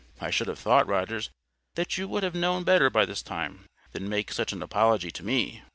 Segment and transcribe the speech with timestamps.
[0.19, 1.29] "I should have thought, Rogers,
[1.75, 5.21] that you would have known better by this time, than make such an apology to
[5.23, 5.61] ME."